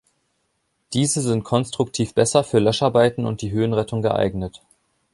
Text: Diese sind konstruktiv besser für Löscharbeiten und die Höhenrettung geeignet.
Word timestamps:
Diese 0.93 1.21
sind 1.21 1.43
konstruktiv 1.43 2.15
besser 2.15 2.43
für 2.43 2.57
Löscharbeiten 2.57 3.27
und 3.27 3.43
die 3.43 3.51
Höhenrettung 3.51 4.01
geeignet. 4.01 4.59